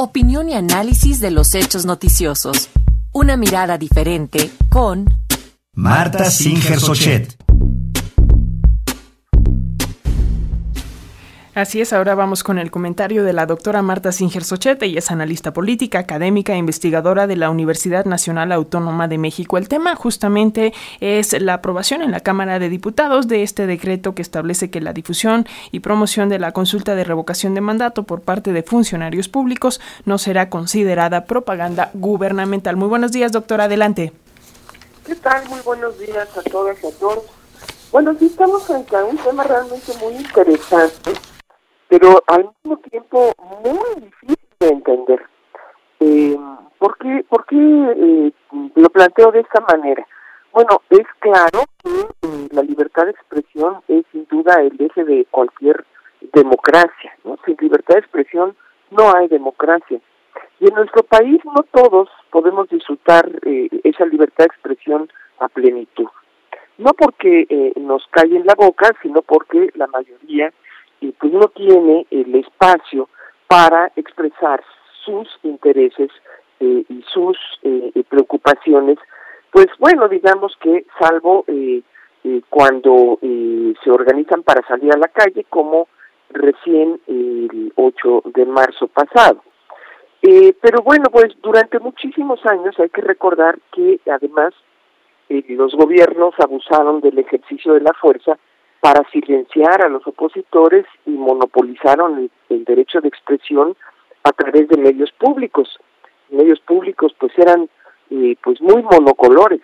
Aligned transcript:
Opinión 0.00 0.48
y 0.48 0.54
análisis 0.54 1.18
de 1.18 1.32
los 1.32 1.56
hechos 1.56 1.84
noticiosos. 1.84 2.68
Una 3.12 3.36
mirada 3.36 3.78
diferente 3.78 4.48
con 4.68 5.12
Marta 5.74 6.30
Singer 6.30 6.78
Sochet. 6.78 7.37
Así 11.58 11.80
es, 11.80 11.92
ahora 11.92 12.14
vamos 12.14 12.44
con 12.44 12.56
el 12.60 12.70
comentario 12.70 13.24
de 13.24 13.32
la 13.32 13.44
doctora 13.44 13.82
Marta 13.82 14.12
Singer 14.12 14.44
Sochete, 14.44 14.86
ella 14.86 15.00
es 15.00 15.10
analista 15.10 15.52
política, 15.52 15.98
académica 15.98 16.52
e 16.52 16.56
investigadora 16.56 17.26
de 17.26 17.34
la 17.34 17.50
Universidad 17.50 18.04
Nacional 18.04 18.52
Autónoma 18.52 19.08
de 19.08 19.18
México. 19.18 19.58
El 19.58 19.66
tema 19.66 19.96
justamente 19.96 20.72
es 21.00 21.32
la 21.42 21.54
aprobación 21.54 22.02
en 22.02 22.12
la 22.12 22.20
Cámara 22.20 22.60
de 22.60 22.68
Diputados 22.68 23.26
de 23.26 23.42
este 23.42 23.66
decreto 23.66 24.14
que 24.14 24.22
establece 24.22 24.70
que 24.70 24.80
la 24.80 24.92
difusión 24.92 25.48
y 25.72 25.80
promoción 25.80 26.28
de 26.28 26.38
la 26.38 26.52
consulta 26.52 26.94
de 26.94 27.02
revocación 27.02 27.54
de 27.54 27.60
mandato 27.60 28.04
por 28.04 28.20
parte 28.20 28.52
de 28.52 28.62
funcionarios 28.62 29.28
públicos 29.28 29.80
no 30.04 30.18
será 30.18 30.50
considerada 30.50 31.24
propaganda 31.24 31.90
gubernamental. 31.92 32.76
Muy 32.76 32.86
buenos 32.86 33.10
días, 33.10 33.32
doctora, 33.32 33.64
adelante. 33.64 34.12
¿Qué 35.04 35.16
tal? 35.16 35.48
Muy 35.48 35.60
buenos 35.62 35.98
días 35.98 36.28
a 36.36 36.42
todas 36.48 36.76
y 36.84 36.86
a 36.86 36.92
todos. 36.92 37.24
Bueno, 37.90 38.14
sí 38.16 38.26
estamos 38.26 38.62
frente 38.62 38.94
a 38.94 39.04
un 39.04 39.16
tema 39.16 39.42
realmente 39.42 39.92
muy 40.00 40.14
interesante 40.14 41.14
pero 41.88 42.22
al 42.26 42.50
mismo 42.62 42.78
tiempo 42.90 43.32
muy 43.64 44.02
difícil 44.02 44.36
de 44.60 44.68
entender. 44.68 45.22
Eh, 46.00 46.36
¿Por 46.78 46.96
qué, 46.98 47.24
eh, 47.60 48.32
lo 48.76 48.88
planteo 48.90 49.32
de 49.32 49.40
esta 49.40 49.60
manera? 49.60 50.06
Bueno, 50.52 50.80
es 50.90 51.06
claro 51.18 51.64
que 51.82 51.90
eh, 52.26 52.48
la 52.52 52.62
libertad 52.62 53.04
de 53.04 53.10
expresión 53.10 53.80
es 53.88 54.04
sin 54.12 54.26
duda 54.26 54.60
el 54.60 54.80
eje 54.80 55.04
de 55.04 55.26
cualquier 55.30 55.84
democracia. 56.32 57.12
¿no? 57.24 57.36
Sin 57.44 57.56
libertad 57.60 57.94
de 57.94 58.00
expresión 58.00 58.56
no 58.90 59.14
hay 59.14 59.28
democracia. 59.28 60.00
Y 60.60 60.68
en 60.68 60.74
nuestro 60.74 61.02
país 61.02 61.40
no 61.44 61.62
todos 61.70 62.08
podemos 62.30 62.68
disfrutar 62.68 63.28
eh, 63.44 63.68
esa 63.84 64.04
libertad 64.06 64.44
de 64.44 64.54
expresión 64.54 65.08
a 65.38 65.48
plenitud. 65.48 66.08
No 66.78 66.92
porque 66.94 67.46
eh, 67.48 67.72
nos 67.76 68.06
cae 68.10 68.36
en 68.36 68.46
la 68.46 68.54
boca, 68.54 68.90
sino 69.02 69.22
porque 69.22 69.70
la 69.74 69.86
mayoría 69.88 70.52
y 71.00 71.12
pues 71.12 71.32
no 71.32 71.48
tiene 71.48 72.06
el 72.10 72.34
espacio 72.34 73.08
para 73.46 73.90
expresar 73.96 74.62
sus 75.04 75.28
intereses 75.42 76.10
eh, 76.60 76.84
y 76.88 77.04
sus 77.12 77.38
eh, 77.62 78.02
preocupaciones, 78.08 78.98
pues 79.50 79.66
bueno, 79.78 80.08
digamos 80.08 80.56
que 80.60 80.84
salvo 81.00 81.44
eh, 81.46 81.82
cuando 82.50 83.18
se 83.22 83.90
organizan 83.90 84.42
para 84.42 84.66
salir 84.66 84.92
a 84.92 84.98
la 84.98 85.08
calle, 85.08 85.46
como 85.48 85.88
recién 86.28 87.00
el 87.06 87.72
8 87.76 88.22
de 88.34 88.44
marzo 88.44 88.88
pasado. 88.88 89.42
pero 90.20 90.82
bueno, 90.82 91.04
pues 91.10 91.28
durante 91.40 91.78
muchísimos 91.78 92.44
años 92.44 92.78
hay 92.78 92.90
que 92.90 93.00
recordar 93.00 93.58
que 93.72 94.00
además 94.10 94.52
los 95.30 95.74
gobiernos 95.74 96.34
abusaron 96.38 97.00
del 97.00 97.18
ejercicio 97.18 97.72
de 97.72 97.80
la 97.80 97.94
fuerza 97.94 98.36
para 98.80 99.08
silenciar 99.10 99.84
a 99.84 99.88
los 99.88 100.06
opositores 100.06 100.86
y 101.04 101.10
monopolizaron 101.10 102.30
el, 102.48 102.64
derecho 102.64 103.00
de 103.00 103.08
expresión 103.08 103.76
a 104.22 104.32
través 104.32 104.68
de 104.68 104.76
medios 104.76 105.10
públicos. 105.12 105.78
Medios 106.30 106.60
públicos 106.60 107.14
pues 107.18 107.32
eran 107.38 107.68
eh, 108.10 108.36
pues 108.42 108.60
muy 108.60 108.82
monocolores. 108.82 109.62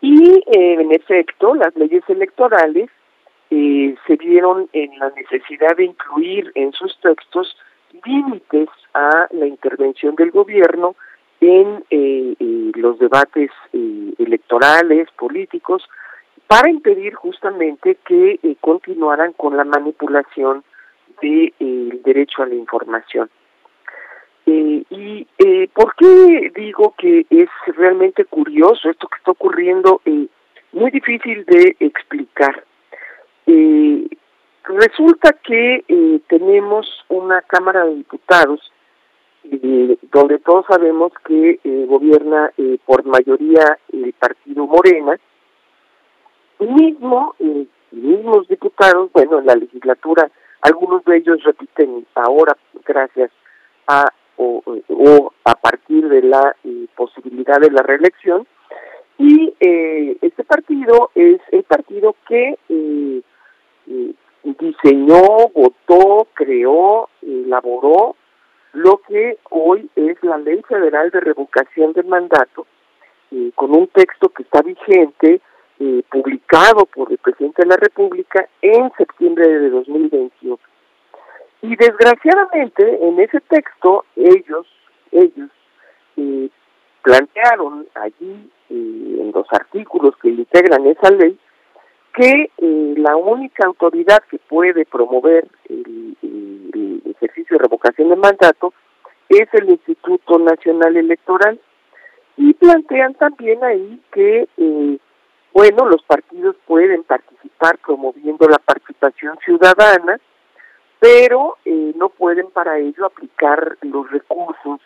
Y 0.00 0.42
eh, 0.46 0.74
en 0.80 0.92
efecto, 0.92 1.54
las 1.54 1.74
leyes 1.76 2.02
electorales 2.08 2.88
eh, 3.50 3.94
se 4.06 4.16
vieron 4.16 4.68
en 4.72 4.98
la 4.98 5.10
necesidad 5.10 5.76
de 5.76 5.84
incluir 5.84 6.50
en 6.54 6.72
sus 6.72 6.98
textos 7.00 7.56
límites 8.04 8.68
a 8.94 9.26
la 9.32 9.46
intervención 9.46 10.14
del 10.14 10.30
gobierno 10.30 10.94
en 11.40 11.84
los 12.74 12.98
debates 12.98 13.50
electorales, 13.72 15.08
políticos, 15.12 15.82
para 16.50 16.68
impedir 16.68 17.14
justamente 17.14 17.96
que 18.04 18.40
eh, 18.42 18.56
continuaran 18.60 19.34
con 19.34 19.56
la 19.56 19.62
manipulación 19.62 20.64
del 21.22 21.52
de, 21.60 22.00
derecho 22.04 22.42
a 22.42 22.46
la 22.46 22.56
información. 22.56 23.30
Eh, 24.46 24.82
¿Y 24.90 25.28
eh, 25.38 25.68
por 25.72 25.94
qué 25.94 26.50
digo 26.52 26.92
que 26.98 27.24
es 27.30 27.48
realmente 27.76 28.24
curioso 28.24 28.90
esto 28.90 29.06
que 29.06 29.18
está 29.18 29.30
ocurriendo? 29.30 30.02
muy 30.72 30.90
difícil 30.90 31.44
de 31.46 31.76
explicar. 31.78 32.64
resulta 34.64 35.32
que 35.44 35.84
tenemos 36.28 36.86
una 37.08 37.42
Cámara 37.42 37.84
de 37.84 37.94
Diputados 37.96 38.72
donde 40.12 40.38
todos 40.38 40.66
sabemos 40.66 41.12
que 41.24 41.58
gobierna 41.88 42.52
por 42.86 43.04
mayoría 43.04 43.78
el 43.92 44.12
partido 44.12 44.66
Morena, 44.66 45.18
mismo, 46.66 47.34
eh, 47.38 47.66
mismos 47.92 48.48
diputados, 48.48 49.10
bueno, 49.12 49.38
en 49.38 49.46
la 49.46 49.54
legislatura, 49.54 50.30
algunos 50.62 51.04
de 51.04 51.16
ellos 51.16 51.42
repiten 51.42 52.06
ahora, 52.14 52.56
gracias 52.84 53.30
a 53.86 54.06
o, 54.36 54.62
o 54.88 55.32
a 55.44 55.54
partir 55.54 56.08
de 56.08 56.22
la 56.22 56.56
eh, 56.64 56.86
posibilidad 56.96 57.58
de 57.60 57.70
la 57.70 57.82
reelección, 57.82 58.46
y 59.20 59.52
eh, 59.60 60.16
este 60.22 60.44
partido 60.44 61.10
es 61.14 61.42
el 61.52 61.62
partido 61.64 62.16
que 62.26 62.58
eh, 62.70 63.20
eh, 63.86 64.14
diseñó, 64.58 65.48
votó, 65.54 66.26
creó, 66.32 67.10
elaboró 67.20 68.16
lo 68.72 68.96
que 69.06 69.36
hoy 69.50 69.90
es 69.94 70.16
la 70.22 70.38
Ley 70.38 70.62
Federal 70.66 71.10
de 71.10 71.20
Revocación 71.20 71.92
del 71.92 72.06
Mandato, 72.06 72.66
con 73.56 73.76
un 73.76 73.88
texto 73.88 74.30
que 74.30 74.42
está 74.42 74.62
vigente, 74.62 75.42
eh, 75.82 76.02
publicado 76.10 76.84
por 76.84 77.10
el 77.10 77.16
presidente 77.16 77.62
de 77.62 77.68
la 77.68 77.76
República 77.76 78.46
en 78.60 78.92
septiembre 78.98 79.48
de 79.48 79.70
2021. 79.70 80.58
Y 81.62 81.74
desgraciadamente 81.74 82.98
en 83.02 83.18
ese 83.18 83.40
texto 83.40 84.04
ellos, 84.14 84.66
ellos 85.10 85.48
eh, 86.18 86.50
plantearon 87.02 87.86
allí 87.94 88.50
eh, 88.68 89.20
en 89.22 89.32
los 89.34 89.46
artículos 89.52 90.14
que 90.20 90.28
integran 90.28 90.86
esa 90.86 91.12
ley 91.12 91.38
que 92.12 92.50
la 92.58 93.16
única 93.16 93.66
autoridad 93.66 94.22
que 94.30 94.36
puede 94.36 94.84
promover 94.84 95.48
el, 95.70 96.14
ejercicio 97.06 97.56
de 97.56 97.62
revocación 97.62 98.10
de 98.10 98.16
mandato 98.16 98.74
es 99.30 99.48
el 99.54 99.70
Instituto 99.70 100.38
Nacional 100.38 100.94
Electoral 100.98 101.58
y 102.36 102.52
plantean 102.52 103.14
también 103.14 103.64
ahí 103.64 103.98
que 104.12 104.46
bueno, 105.52 105.88
los 105.88 106.02
partidos 106.02 106.56
pueden 106.66 107.02
participar 107.02 107.78
promoviendo 107.78 108.48
la 108.48 108.58
participación 108.58 109.36
ciudadana, 109.44 110.18
pero 111.00 111.56
eh, 111.64 111.92
no 111.96 112.10
pueden 112.10 112.50
para 112.50 112.78
ello 112.78 113.06
aplicar 113.06 113.76
los 113.82 114.10
recursos 114.10 114.80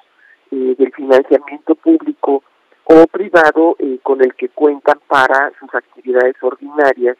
eh, 0.50 0.74
del 0.78 0.92
financiamiento 0.92 1.74
público 1.74 2.42
o 2.84 3.06
privado 3.08 3.76
eh, 3.78 3.98
con 4.02 4.22
el 4.22 4.34
que 4.34 4.48
cuentan 4.48 5.00
para 5.06 5.52
sus 5.58 5.74
actividades 5.74 6.36
ordinarias 6.42 7.16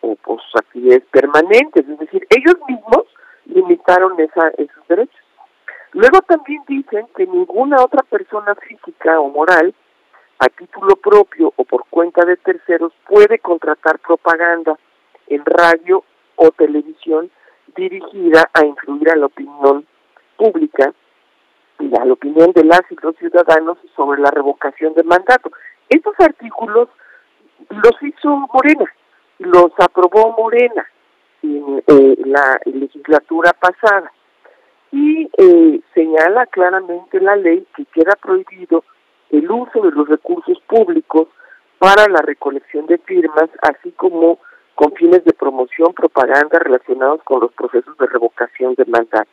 o 0.00 0.16
por 0.16 0.40
sus 0.42 0.56
actividades 0.56 1.04
permanentes. 1.12 1.88
Es 1.88 1.98
decir, 2.00 2.26
ellos 2.28 2.56
mismos 2.66 3.04
limitaron 3.44 4.18
esa, 4.18 4.48
esos 4.58 4.88
derechos. 4.88 5.20
Luego 5.92 6.20
también 6.22 6.60
dicen 6.66 7.06
que 7.16 7.24
ninguna 7.24 7.80
otra 7.80 8.02
persona 8.02 8.56
física 8.56 9.20
o 9.20 9.28
moral 9.28 9.72
a 10.40 10.48
título 10.48 10.96
propio 10.96 11.52
o 11.54 11.64
por 11.64 11.84
cuenta 11.90 12.24
de 12.24 12.36
terceros 12.38 12.92
puede 13.06 13.38
contratar 13.38 13.98
propaganda 13.98 14.78
en 15.28 15.44
radio 15.44 16.02
o 16.36 16.50
televisión 16.50 17.30
dirigida 17.76 18.48
a 18.54 18.64
influir 18.64 19.10
a 19.10 19.16
la 19.16 19.26
opinión 19.26 19.86
pública 20.36 20.94
y 21.78 21.92
a 21.98 22.04
la 22.06 22.12
opinión 22.14 22.52
de 22.52 22.64
las 22.64 22.80
y 22.90 22.96
los 23.02 23.14
ciudadanos 23.16 23.76
sobre 23.94 24.20
la 24.20 24.30
revocación 24.30 24.94
del 24.94 25.04
mandato. 25.04 25.50
Estos 25.90 26.14
artículos 26.18 26.88
los 27.68 28.02
hizo 28.02 28.28
Morena, 28.52 28.90
los 29.38 29.72
aprobó 29.78 30.34
Morena 30.38 30.86
en 31.42 31.82
eh, 31.86 32.16
la 32.24 32.58
legislatura 32.64 33.52
pasada 33.52 34.10
y 34.90 35.30
eh, 35.36 35.80
señala 35.94 36.46
claramente 36.46 37.20
la 37.20 37.36
ley 37.36 37.66
que 37.76 37.84
queda 37.86 38.16
prohibido 38.20 38.84
el 39.30 39.50
uso 39.50 39.80
de 39.82 39.90
los 39.92 40.08
recursos 40.08 40.60
públicos 40.66 41.28
para 41.78 42.08
la 42.08 42.20
recolección 42.20 42.86
de 42.86 42.98
firmas, 42.98 43.48
así 43.62 43.92
como 43.92 44.38
con 44.74 44.92
fines 44.92 45.24
de 45.24 45.32
promoción, 45.32 45.92
propaganda 45.94 46.58
relacionados 46.58 47.22
con 47.22 47.40
los 47.40 47.52
procesos 47.52 47.96
de 47.98 48.06
revocación 48.06 48.74
de 48.74 48.84
mandato. 48.86 49.30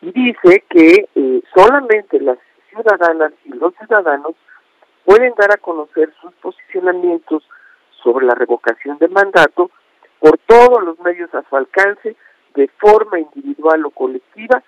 Y 0.00 0.12
dice 0.12 0.64
que 0.68 1.08
eh, 1.14 1.42
solamente 1.54 2.20
las 2.20 2.38
ciudadanas 2.70 3.32
y 3.44 3.50
los 3.50 3.74
ciudadanos 3.74 4.34
pueden 5.04 5.34
dar 5.36 5.52
a 5.52 5.56
conocer 5.56 6.12
sus 6.20 6.32
posicionamientos 6.34 7.42
sobre 8.02 8.26
la 8.26 8.34
revocación 8.34 8.98
de 8.98 9.08
mandato 9.08 9.70
por 10.20 10.38
todos 10.46 10.82
los 10.82 10.98
medios 11.00 11.34
a 11.34 11.42
su 11.48 11.56
alcance, 11.56 12.16
de 12.54 12.68
forma 12.78 13.20
individual 13.20 13.86
o 13.86 13.90
colectiva, 13.90 14.62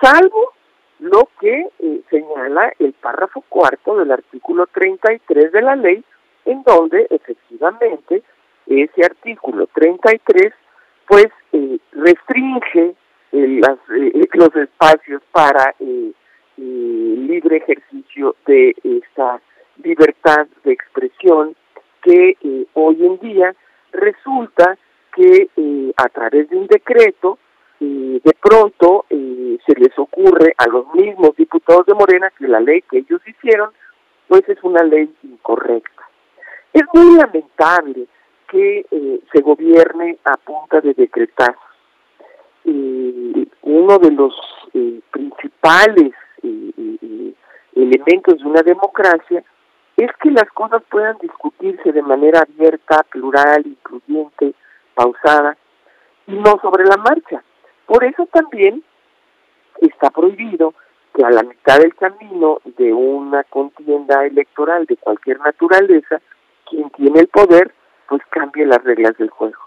salvo 0.00 0.52
lo 0.98 1.28
que 1.40 1.68
eh, 1.78 2.00
señala 2.10 2.72
el 2.78 2.92
párrafo 2.94 3.42
cuarto 3.48 3.96
del 3.96 4.10
artículo 4.12 4.66
33 4.66 5.52
de 5.52 5.62
la 5.62 5.76
ley, 5.76 6.02
en 6.44 6.62
donde 6.62 7.06
efectivamente 7.10 8.22
ese 8.66 9.04
artículo 9.04 9.66
33 9.74 10.52
pues 11.06 11.28
eh, 11.52 11.78
restringe 11.92 12.94
eh, 13.32 13.60
las, 13.60 13.78
los 14.32 14.56
espacios 14.56 15.22
para 15.32 15.74
libre 16.58 17.58
ejercicio 17.58 18.34
de 18.46 18.74
esta 18.82 19.40
libertad 19.82 20.46
de 20.64 20.72
expresión 20.72 21.54
que 22.02 22.36
hoy 22.72 23.04
en 23.04 23.18
día 23.18 23.54
resulta 23.92 24.78
que 25.14 25.48
a 25.96 26.08
través 26.08 26.48
de 26.48 26.56
un 26.56 26.66
decreto 26.66 27.38
de 28.26 28.36
pronto 28.40 29.04
eh, 29.05 29.05
se 29.66 29.74
les 29.78 29.96
ocurre 29.98 30.54
a 30.58 30.66
los 30.68 30.92
mismos 30.94 31.36
diputados 31.36 31.86
de 31.86 31.94
Morena 31.94 32.30
que 32.36 32.48
la 32.48 32.60
ley 32.60 32.82
que 32.82 32.98
ellos 32.98 33.20
hicieron, 33.26 33.70
pues 34.28 34.48
es 34.48 34.62
una 34.62 34.82
ley 34.82 35.08
incorrecta. 35.22 36.02
Es 36.72 36.82
muy 36.92 37.16
lamentable 37.16 38.06
que 38.48 38.86
eh, 38.90 39.20
se 39.32 39.40
gobierne 39.40 40.18
a 40.24 40.36
punta 40.36 40.80
de 40.80 40.94
decretazos. 40.94 41.62
uno 42.64 43.98
de 43.98 44.10
los 44.10 44.34
eh, 44.74 45.00
principales 45.10 46.12
elementos 47.74 48.38
de 48.38 48.44
una 48.44 48.62
democracia 48.62 49.42
es 49.96 50.10
que 50.22 50.30
las 50.30 50.48
cosas 50.50 50.82
puedan 50.90 51.16
discutirse 51.18 51.92
de 51.92 52.02
manera 52.02 52.40
abierta, 52.40 53.02
plural, 53.10 53.66
incluyente, 53.66 54.54
pausada, 54.94 55.56
y 56.26 56.32
no 56.32 56.58
sobre 56.60 56.84
la 56.84 56.96
marcha. 56.96 57.42
Por 57.86 58.04
eso 58.04 58.26
también 58.26 58.82
está 59.80 60.10
prohibido 60.10 60.74
que 61.14 61.24
a 61.24 61.30
la 61.30 61.42
mitad 61.42 61.78
del 61.78 61.94
camino 61.94 62.60
de 62.76 62.92
una 62.92 63.44
contienda 63.44 64.26
electoral 64.26 64.84
de 64.86 64.96
cualquier 64.96 65.40
naturaleza, 65.40 66.20
quien 66.68 66.90
tiene 66.90 67.20
el 67.20 67.28
poder, 67.28 67.72
pues 68.08 68.22
cambie 68.30 68.66
las 68.66 68.82
reglas 68.84 69.16
del 69.16 69.30
juego. 69.30 69.58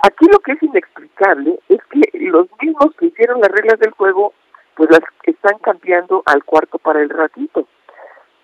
Aquí 0.00 0.26
lo 0.30 0.38
que 0.40 0.52
es 0.52 0.62
inexplicable 0.62 1.58
es 1.68 1.78
que 1.90 2.18
los 2.18 2.46
mismos 2.60 2.94
que 2.98 3.06
hicieron 3.06 3.40
las 3.40 3.50
reglas 3.50 3.80
del 3.80 3.92
juego, 3.92 4.34
pues 4.74 4.90
las 4.90 5.00
están 5.24 5.58
cambiando 5.60 6.22
al 6.26 6.44
cuarto 6.44 6.78
para 6.78 7.00
el 7.00 7.08
ratito. 7.08 7.66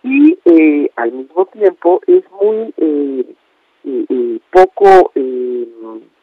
Y 0.03 0.39
eh, 0.45 0.91
al 0.97 1.13
mismo 1.13 1.45
tiempo 1.47 2.01
es 2.07 2.25
muy 2.41 2.75
eh, 2.79 3.35
eh, 3.85 4.41
poco 4.51 5.13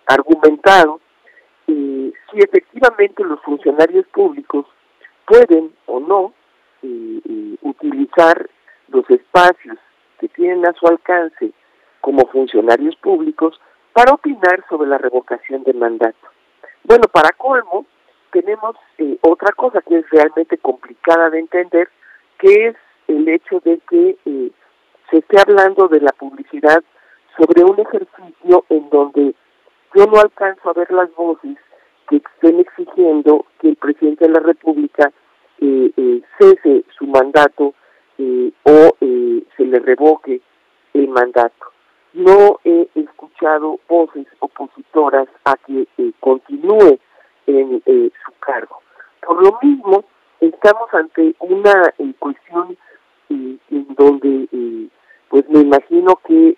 argumentado 0.07 0.99
si 1.71 2.39
efectivamente 2.39 3.23
los 3.23 3.41
funcionarios 3.41 4.05
públicos 4.07 4.65
pueden 5.25 5.73
o 5.85 5.99
no 5.99 6.33
utilizar 7.61 8.49
los 8.87 9.09
espacios 9.09 9.77
que 10.19 10.27
tienen 10.29 10.65
a 10.65 10.73
su 10.73 10.87
alcance 10.87 11.51
como 12.01 12.27
funcionarios 12.27 12.95
públicos 12.97 13.59
para 13.93 14.13
opinar 14.13 14.63
sobre 14.69 14.89
la 14.89 14.97
revocación 14.97 15.63
del 15.63 15.77
mandato. 15.77 16.27
Bueno, 16.83 17.03
para 17.11 17.31
colmo, 17.31 17.85
tenemos 18.31 18.75
eh, 18.97 19.17
otra 19.21 19.51
cosa 19.53 19.81
que 19.81 19.97
es 19.97 20.09
realmente 20.09 20.57
complicada 20.57 21.29
de 21.29 21.39
entender, 21.39 21.89
que 22.37 22.67
es 22.67 22.75
el 23.07 23.27
hecho 23.27 23.59
de 23.61 23.79
que 23.89 24.17
eh, 24.25 24.51
se 25.09 25.17
esté 25.17 25.39
hablando 25.39 25.87
de 25.87 26.01
la 26.01 26.11
publicidad 26.11 26.83
sobre 27.37 27.63
un 27.63 27.79
ejercicio 27.79 28.65
en 28.69 28.89
donde 28.89 29.35
yo 29.99 30.05
no 30.05 30.21
alcanzo 30.21 30.69
a 30.69 30.73
ver 30.73 30.89
las 30.91 31.13
voces 31.13 31.57
que 32.07 32.17
estén 32.17 32.61
exigiendo 32.61 33.45
que 33.59 33.69
el 33.69 33.75
presidente 33.75 34.27
de 34.27 34.31
la 34.31 34.39
República 34.39 35.11
eh, 35.59 35.91
eh, 35.97 36.21
cese 36.37 36.85
su 36.97 37.05
mandato 37.05 37.73
eh, 38.17 38.51
o 38.63 38.95
se 39.57 39.65
le 39.65 39.79
revoque 39.79 40.39
el 40.93 41.09
mandato. 41.09 41.65
No 42.13 42.59
he 42.63 42.87
escuchado 42.95 43.79
voces 43.89 44.25
opositoras 44.39 45.27
a 45.43 45.57
que 45.57 45.85
continúe 46.21 46.97
en 47.47 47.81
su 47.85 48.31
cargo. 48.39 48.81
Por 49.25 49.43
lo 49.43 49.59
mismo, 49.61 50.05
estamos 50.39 50.93
ante 50.93 51.35
una 51.39 51.93
cuestión 52.19 52.77
en 53.29 53.87
donde, 53.97 54.89
pues 55.27 55.49
me 55.49 55.59
imagino 55.59 56.19
que 56.25 56.55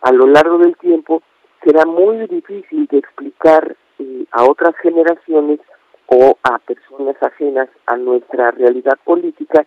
a 0.00 0.12
lo 0.12 0.26
largo 0.26 0.58
del 0.58 0.76
tiempo 0.78 1.22
será 1.68 1.84
muy 1.84 2.26
difícil 2.28 2.86
de 2.86 2.96
explicar 2.96 3.76
eh, 3.98 4.24
a 4.32 4.44
otras 4.44 4.74
generaciones 4.78 5.60
o 6.06 6.38
a 6.42 6.58
personas 6.60 7.16
ajenas 7.20 7.68
a 7.84 7.96
nuestra 7.98 8.52
realidad 8.52 8.98
política 9.04 9.66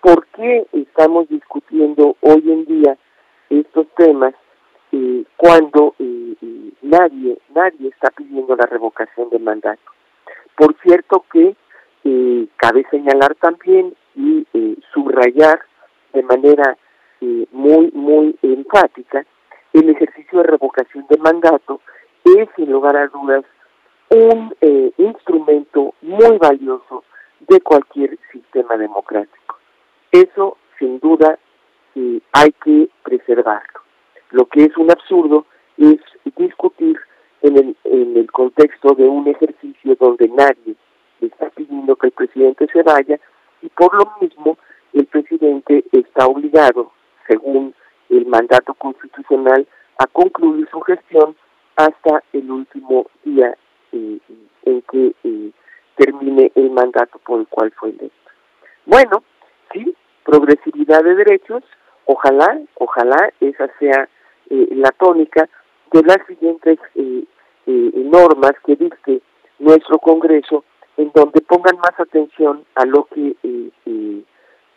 por 0.00 0.24
qué 0.28 0.64
estamos 0.72 1.28
discutiendo 1.28 2.16
hoy 2.20 2.44
en 2.46 2.64
día 2.66 2.96
estos 3.50 3.88
temas 3.96 4.34
eh, 4.92 5.24
cuando 5.36 5.96
eh, 5.98 6.36
nadie 6.82 7.36
nadie 7.52 7.88
está 7.88 8.10
pidiendo 8.10 8.54
la 8.54 8.66
revocación 8.66 9.28
del 9.30 9.42
mandato. 9.42 9.82
Por 10.56 10.76
cierto 10.82 11.24
que 11.32 11.56
cabe 12.56 12.84
señalar 12.90 13.34
también 13.36 13.94
y 14.14 14.46
subrayar 14.92 15.60
de 16.12 16.22
manera 16.22 16.76
muy 17.52 17.90
muy 17.92 18.36
enfática 18.42 19.24
el 19.72 19.88
ejercicio 19.88 20.38
de 20.38 20.44
revocación 20.44 21.06
de 21.08 21.18
mandato 21.18 21.80
es 22.24 22.48
sin 22.56 22.70
lugar 22.70 22.96
a 22.96 23.08
dudas 23.08 23.44
un 24.10 24.54
eh, 24.60 24.92
instrumento 24.98 25.94
muy 26.02 26.38
valioso 26.38 27.04
de 27.48 27.60
cualquier 27.60 28.18
sistema 28.30 28.76
democrático. 28.76 29.56
Eso, 30.10 30.58
sin 30.78 31.00
duda, 31.00 31.38
eh, 31.94 32.20
hay 32.32 32.52
que 32.64 32.88
preservarlo. 33.02 33.80
Lo 34.30 34.46
que 34.46 34.64
es 34.64 34.76
un 34.76 34.90
absurdo 34.90 35.46
es 35.78 35.98
discutir 36.36 36.98
en 37.40 37.56
el, 37.56 37.76
en 37.84 38.16
el 38.16 38.30
contexto 38.30 38.94
de 38.94 39.04
un 39.04 39.26
ejercicio 39.26 39.96
donde 39.98 40.28
nadie 40.28 40.76
está 41.20 41.50
pidiendo 41.50 41.96
que 41.96 42.08
el 42.08 42.12
presidente 42.12 42.66
se 42.72 42.82
vaya 42.82 43.18
y 43.62 43.68
por 43.68 43.94
lo 43.94 44.12
mismo 44.20 44.58
el 44.92 45.06
presidente 45.06 45.84
está 45.92 46.26
obligado, 46.26 46.92
según 47.26 47.74
el 48.12 48.26
mandato 48.26 48.74
constitucional, 48.74 49.66
a 49.98 50.06
concluir 50.06 50.68
su 50.70 50.80
gestión 50.82 51.34
hasta 51.76 52.22
el 52.32 52.50
último 52.50 53.06
día 53.24 53.56
eh, 53.92 54.18
en 54.64 54.82
que 54.82 55.14
eh, 55.24 55.50
termine 55.96 56.52
el 56.54 56.70
mandato 56.70 57.18
por 57.24 57.40
el 57.40 57.46
cual 57.48 57.72
fue 57.72 57.90
electo. 57.90 58.30
Bueno, 58.84 59.22
sí, 59.72 59.94
progresividad 60.24 61.02
de 61.02 61.14
derechos, 61.14 61.62
ojalá, 62.04 62.60
ojalá 62.74 63.32
esa 63.40 63.68
sea 63.78 64.08
eh, 64.50 64.68
la 64.72 64.90
tónica 64.90 65.48
de 65.92 66.02
las 66.02 66.18
siguientes 66.26 66.78
normas 67.66 68.52
que 68.66 68.76
dicte 68.76 69.22
nuestro 69.58 69.98
Congreso, 69.98 70.64
en 70.96 71.10
donde 71.14 71.40
pongan 71.40 71.76
más 71.78 71.98
atención 71.98 72.64
a 72.74 72.84
lo 72.84 73.04
que 73.04 73.34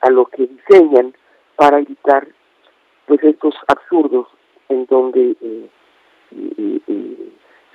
a 0.02 0.10
lo 0.12 0.26
que 0.26 0.48
diseñan 0.48 1.14
para 1.56 1.80
evitar 1.80 2.28
pues 3.08 3.24
estos 3.24 3.56
absurdos 3.68 4.28
en 4.70 4.86
donde 4.88 5.36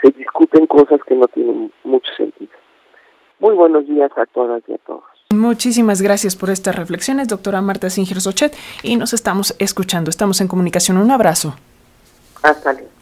se 0.02 0.10
discuten 0.16 0.66
cosas 0.66 1.00
que 1.06 1.14
no 1.14 1.26
tienen 1.28 1.72
mucho 1.84 2.10
sentido. 2.16 2.52
Muy 3.38 3.54
buenos 3.54 3.86
días 3.86 4.10
a 4.16 4.26
todas 4.26 4.62
y 4.68 4.74
a 4.74 4.78
todos. 4.78 5.04
Muchísimas 5.30 6.02
gracias 6.02 6.36
por 6.36 6.50
estas 6.50 6.74
reflexiones, 6.74 7.28
doctora 7.28 7.60
Marta 7.62 7.88
Singer 7.88 8.20
Sochet, 8.20 8.54
y 8.82 8.96
nos 8.96 9.12
estamos 9.12 9.54
escuchando. 9.58 10.10
Estamos 10.10 10.40
en 10.40 10.48
comunicación. 10.48 10.98
Un 10.98 11.10
abrazo. 11.10 11.54
Hasta 12.42 12.72
luego. 12.72 12.99